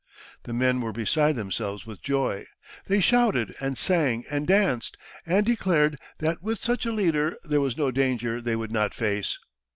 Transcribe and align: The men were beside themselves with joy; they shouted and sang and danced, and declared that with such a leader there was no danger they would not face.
The 0.45 0.51
men 0.53 0.81
were 0.81 0.91
beside 0.93 1.35
themselves 1.35 1.85
with 1.85 2.01
joy; 2.01 2.47
they 2.87 3.01
shouted 3.01 3.55
and 3.61 3.77
sang 3.77 4.23
and 4.31 4.47
danced, 4.47 4.97
and 5.27 5.45
declared 5.45 5.99
that 6.17 6.41
with 6.41 6.59
such 6.59 6.87
a 6.87 6.91
leader 6.91 7.37
there 7.43 7.61
was 7.61 7.77
no 7.77 7.91
danger 7.91 8.41
they 8.41 8.55
would 8.55 8.71
not 8.71 8.95
face. 8.95 9.37